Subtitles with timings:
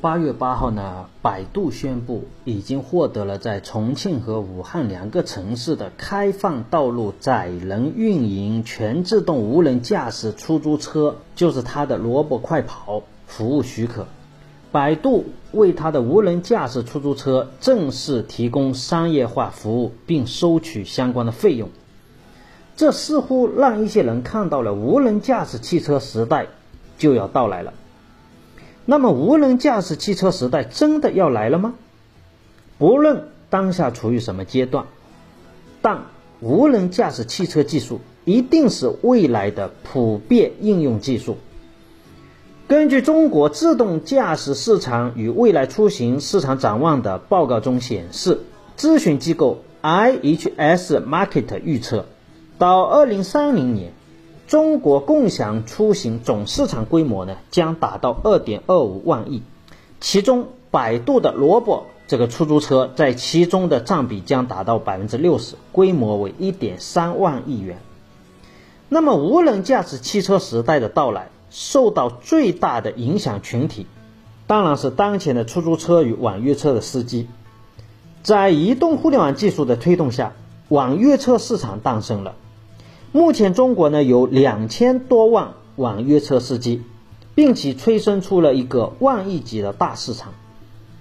[0.00, 14.06] 八月八号呢，百度宣布已经获得了在重庆和武汉两个城市的开放道路载人运营全自动无人驾驶出租车，就是它的萝卜快跑服务许可。
[14.70, 21.70] 百度为它的无人驾驶出租车正式提供商业化服务，并收取相关的费用。
[22.76, 26.46] 这似乎让一些人看到了无人驾驶汽车时代
[26.98, 27.72] 就要到来了。
[28.90, 31.74] 那么，无人驾驶汽车时代真的要来了吗？
[32.78, 34.86] 不论当下处于什么阶段，
[35.82, 36.04] 但
[36.40, 41.36] 无人驾驶汽车技术一定是未来的普遍应用技术。
[42.66, 48.40] 根据中国自动驾驶市场与未来出行市场展望的报告中显示，
[48.78, 52.06] 咨询机构 IHS Market 预测，
[52.56, 53.92] 到2030年。
[54.48, 59.42] 中国共享出行总市场规模呢，将达到二点二五万亿，
[60.00, 67.78] 其中百度的萝卜这个出租车在其中的占比将达到百分之六十，规模为一点三万亿元。
[68.88, 73.86] 那么，无人驾驶汽车时代的到来，受到最大的影响群体，
[74.46, 77.28] 当然是当前的出租车与网约车的司机。
[78.22, 80.32] 在移动互联网技术的推动下，
[80.70, 82.34] 网约车市场诞生了。
[83.18, 86.84] 目前中国呢有两千多万网约车司机，
[87.34, 90.34] 并且催生出了一个万亿级的大市场。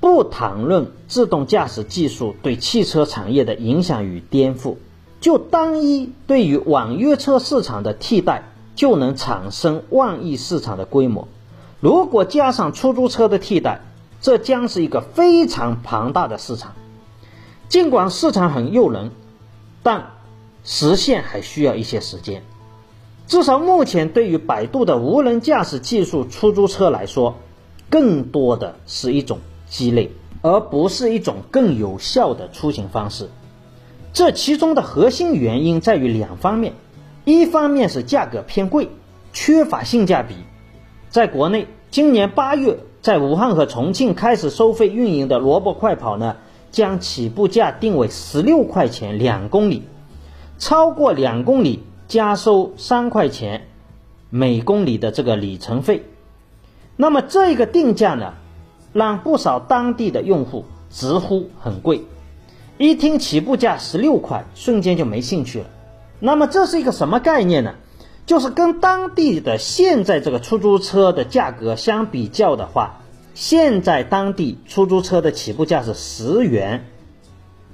[0.00, 4.76] 不谈论自动驾驶技术对汽车产业的影响与颠覆，
[5.20, 8.42] 就单一对于网约车市场的替代，
[8.74, 11.28] 就能产生万亿市场的规模。
[11.78, 13.82] 如果加上出租车的替代，
[14.22, 16.72] 这将是一个非常庞大的市场。
[17.68, 19.10] 尽管市场很诱人，
[19.82, 20.12] 但。
[20.70, 22.42] 实现还需要一些时间，
[23.26, 27.36] 至少目前对于百度的无人驾驶技术出租车来说，
[27.88, 30.10] 更多的是一种鸡肋，
[30.42, 33.30] 而不是一种更有效的出行方式。
[34.12, 36.74] 这其中的核心原因在于两方面：
[37.24, 38.90] 一方面是价格偏贵，
[39.32, 40.34] 缺乏性价比。
[41.08, 46.36] 在国内，今年八月在武汉和重庆开始收费运营的萝卜快跑呢，
[46.70, 49.84] 将起步价定为十六块钱两公里。
[50.58, 53.68] 超过两公里加收三块钱
[54.28, 56.02] 每公里的这个里程费，
[56.96, 58.34] 那么这个定价呢，
[58.92, 62.04] 让不少当地的用户直呼很贵。
[62.76, 65.66] 一听起步价十六块，瞬间就没兴趣了。
[66.20, 67.74] 那么这是一个什么概念呢？
[68.26, 73.00] 就是跟当地的现在这个出租车的价格相比较的话，
[73.34, 76.84] 现在当地出租车的起步价是十元。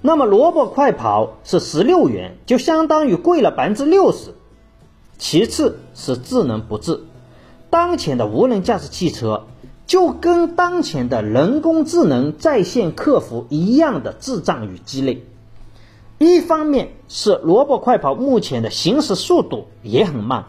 [0.07, 4.35] 那么萝卜快跑是十六元，就相当于贵了百分之六十。
[5.17, 7.05] 其次是智能不智，
[7.71, 9.47] 当前的无人驾驶汽车
[9.87, 15.25] 就跟当前的人工智能在线客服一样的智障与鸡肋。
[16.19, 20.49] 一方面是萝卜快跑目前的行驶速度也很慢，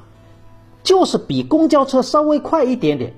[0.83, 3.13] 就是比公交车稍微快一点点。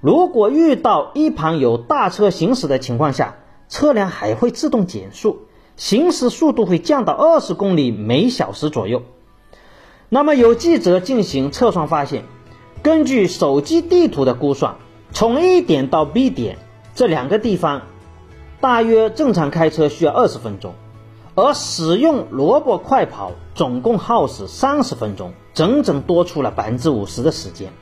[0.00, 3.34] 如果遇到一旁有大车行驶的情况下，
[3.68, 5.40] 车辆还会自动减速。
[5.76, 9.02] 行驶速度会降到二十公里每小时左右。
[10.08, 12.24] 那么有记者进行测算发现，
[12.82, 14.76] 根据手机地图的估算，
[15.12, 16.58] 从 A 点到 B 点
[16.94, 17.82] 这两个地方，
[18.60, 20.74] 大约正常开车需要二十分钟，
[21.34, 27.72] 而使用萝卜快跑总共耗时三十分钟，整整多出了百分之五十的时间。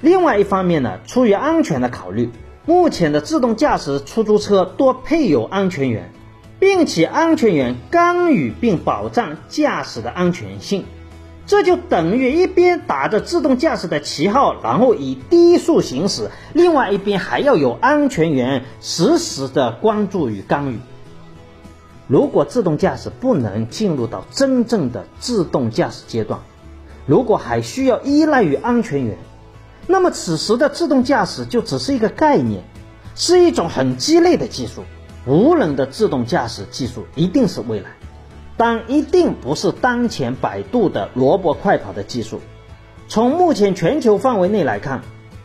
[0.00, 2.30] 另外一方面呢，出于安全的考虑，
[2.64, 6.12] 目前的自动驾驶出租车多配有安全员。
[6.58, 10.84] 并且安全员干预并保障驾驶的安全性，
[11.46, 20.78] 这就等于一边打着自动驾驶的旗号，然后以低速行驶；另外一边还要有安全员实时的关注与干预。
[22.08, 26.40] 如果自动驾驶不能进入到真正的自动驾驶阶段，
[27.06, 29.16] 如果还需要依赖于安全员，
[29.86, 32.64] 那么此时的自动驾驶就只是一个概念，
[33.14, 34.82] 是一种很鸡肋的技术。
[35.26, 37.90] 无人的自动驾驶技术一定是未来，
[38.56, 42.40] 但一定不是当前百度的萝卜快跑的技术。
[43.08, 45.02] 从目前全球范围内来看，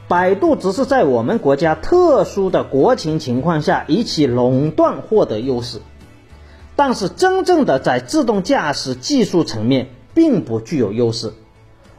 [0.08, 5.82] 百度只是在我们国家特殊的国情情况下以其垄断获得优势，
[6.76, 11.34] 但是真正的在自动驾驶技术层面并不具有优势。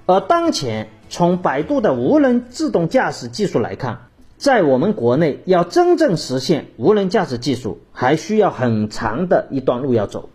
[0.06, 10.28] 而当前从百度的无人自动驾驶技术来看，在我们国内，要真正实现无人驾驶技术，还需要很长的一段路要走。